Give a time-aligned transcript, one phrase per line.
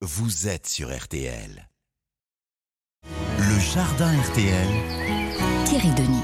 [0.00, 1.68] vous êtes sur RTL.
[3.04, 4.68] Le jardin RTL.
[5.64, 6.22] Thierry Denis.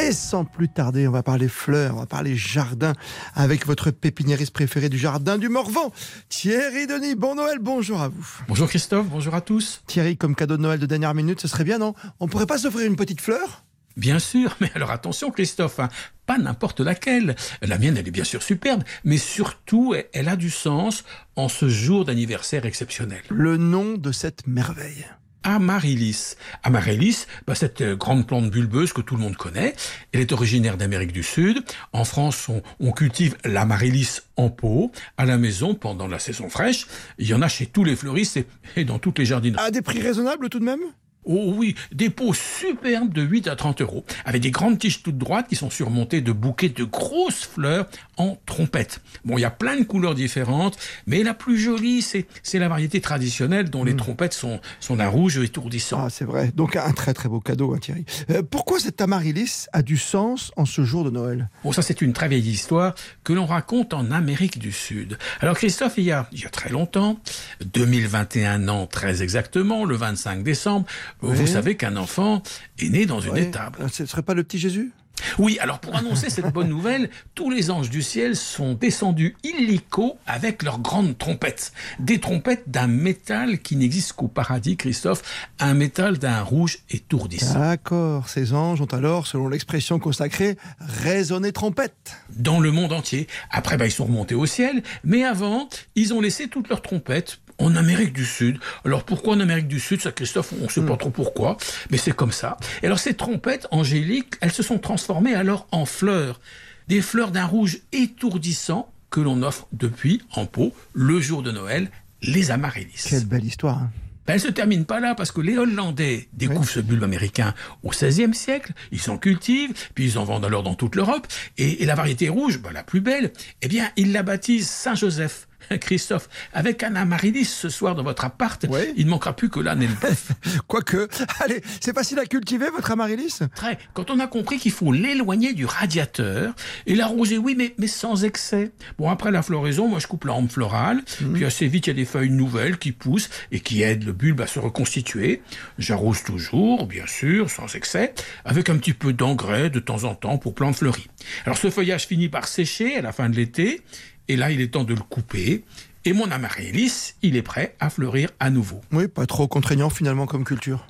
[0.00, 2.92] Et sans plus tarder, on va parler fleurs, on va parler jardin
[3.34, 5.92] avec votre pépiniériste préféré du jardin du Morvan,
[6.28, 7.16] Thierry Denis.
[7.16, 8.26] Bon Noël, bonjour à vous.
[8.46, 9.82] Bonjour Christophe, bonjour à tous.
[9.88, 11.94] Thierry, comme cadeau de Noël de dernière minute, ce serait bien, non?
[12.20, 13.64] On pourrait pas s'offrir une petite fleur?
[13.96, 15.88] Bien sûr, mais alors attention Christophe, hein,
[16.26, 17.34] pas n'importe laquelle.
[17.62, 21.04] La mienne, elle est bien sûr superbe, mais surtout, elle- a du sens
[21.36, 23.22] en ce jour d'anniversaire exceptionnel.
[23.30, 25.06] Le nom de cette merveille.
[25.42, 26.34] Amaryllis.
[26.62, 29.74] Amaryllis, bah, cette euh, grande plante bulbeuse que tout le monde connaît,
[30.12, 31.64] elle est originaire d'Amérique du Sud.
[31.94, 36.86] En France, on, on cultive l'amaryllis en pot à la maison pendant la saison fraîche.
[37.18, 38.46] Il y en a chez tous les fleuristes et,
[38.76, 39.64] et dans toutes les jardineries.
[39.64, 40.80] À des prix raisonnables tout de même?
[41.24, 45.18] Oh oui, des pots superbes de 8 à 30 euros, avec des grandes tiges toutes
[45.18, 49.00] droites qui sont surmontées de bouquets de grosses fleurs en trompette.
[49.24, 52.68] Bon, il y a plein de couleurs différentes, mais la plus jolie, c'est c'est la
[52.68, 56.04] variété traditionnelle dont les trompettes sont, sont d'un rouge étourdissant.
[56.06, 56.52] Ah, c'est vrai.
[56.54, 58.04] Donc un très très beau cadeau, hein, Thierry.
[58.30, 61.48] Euh, pourquoi cette amaryllis a du sens en ce jour de Noël?
[61.64, 65.18] Bon, ça c'est une très vieille histoire que l'on raconte en Amérique du Sud.
[65.40, 67.20] Alors Christophe, il y a, il y a très longtemps,
[67.64, 70.86] 2021 ans très exactement, le 25 décembre,
[71.22, 72.42] vous savez qu'un enfant
[72.78, 73.78] est né dans une étable.
[73.82, 74.92] Euh, Ce serait pas le petit Jésus?
[75.38, 80.16] Oui, alors pour annoncer cette bonne nouvelle, tous les anges du ciel sont descendus illico
[80.26, 81.72] avec leurs grandes trompettes.
[81.98, 85.22] Des trompettes d'un métal qui n'existe qu'au paradis, Christophe,
[85.58, 87.58] un métal d'un rouge étourdissant.
[87.58, 88.28] D'accord.
[88.28, 92.16] Ces anges ont alors, selon l'expression consacrée, résonné trompette.
[92.36, 93.26] Dans le monde entier.
[93.50, 97.40] Après, bah, ils sont remontés au ciel, mais avant, ils ont laissé toutes leurs trompettes
[97.60, 98.58] en Amérique du Sud.
[98.84, 100.00] Alors pourquoi en Amérique du Sud?
[100.00, 101.56] Ça, Christophe, on ne sait pas trop pourquoi,
[101.90, 102.56] mais c'est comme ça.
[102.82, 106.40] Et alors ces trompettes angéliques, elles se sont transformées alors en fleurs.
[106.88, 111.90] Des fleurs d'un rouge étourdissant que l'on offre depuis en pot le jour de Noël,
[112.22, 113.04] les amaryllis.
[113.08, 113.78] Quelle belle histoire.
[113.78, 113.90] hein.
[114.26, 117.88] Ben, elle se termine pas là parce que les Hollandais découvrent ce bulbe américain au
[117.90, 121.26] XVIe siècle, ils s'en cultivent, puis ils en vendent alors dans toute l'Europe,
[121.58, 123.32] et, et la variété rouge, ben, la plus belle,
[123.62, 125.48] eh bien, ils la baptisent Saint-Joseph.
[125.80, 128.92] Christophe, avec un amaryllis ce soir dans votre appart, Ouais.
[128.96, 130.32] il ne manquera plus que l'âne et le bœuf.
[130.66, 131.08] Quoique,
[131.40, 133.78] allez, c'est facile à cultiver votre amaryllis Très.
[133.94, 136.54] Quand on a compris qu'il faut l'éloigner du radiateur
[136.86, 138.72] et l'arroser, oui, mais, mais sans excès.
[138.98, 141.02] Bon, après la floraison, moi je coupe la hampe florale,
[141.34, 144.12] puis assez vite il y a des feuilles nouvelles qui poussent et qui aident le
[144.12, 145.42] bulbe à se reconstituer.
[145.78, 150.38] J'arrose toujours, bien sûr, sans excès, avec un petit peu d'engrais de temps en temps
[150.38, 151.08] pour plantes fleuries.
[151.44, 153.80] Alors ce feuillage finit par sécher à la fin de l'été,
[154.30, 155.64] et là il est temps de le couper.
[156.04, 158.80] Et mon amaryllis, il est prêt à fleurir à nouveau.
[158.92, 160.86] Oui, pas trop contraignant finalement comme culture.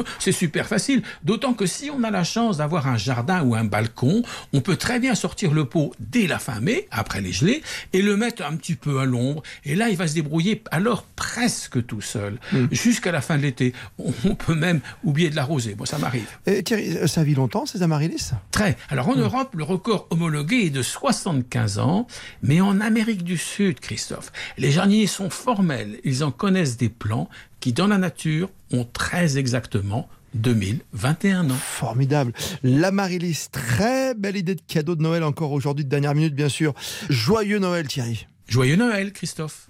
[0.18, 3.64] C'est super facile, d'autant que si on a la chance d'avoir un jardin ou un
[3.64, 7.62] balcon, on peut très bien sortir le pot dès la fin mai, après les gelées,
[7.92, 9.42] et le mettre un petit peu à l'ombre.
[9.64, 12.38] Et là, il va se débrouiller alors presque tout seul,
[12.70, 13.72] jusqu'à la fin de l'été.
[13.98, 15.74] On peut même oublier de l'arroser.
[15.74, 16.28] Moi, ça m'arrive.
[16.46, 18.32] Et Thierry, euh, ça vit longtemps ces amaryllis?
[18.50, 18.76] Très.
[18.88, 22.06] Alors en Europe, le record homologué est de 75 ans,
[22.42, 26.00] mais en Amérique du Sud, Christophe, les jardiniers sont formels.
[26.04, 27.28] Ils en connaissent des plants
[27.60, 31.54] qui, dans la nature, ont très exactement 2021 ans.
[31.54, 32.32] Formidable.
[32.62, 36.74] L'amaryllis, très belle idée de cadeau de Noël encore aujourd'hui de dernière minute bien sûr.
[37.08, 38.26] Joyeux Noël Thierry.
[38.48, 39.68] Joyeux Noël, Christophe.